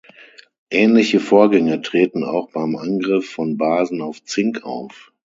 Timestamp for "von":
3.29-3.57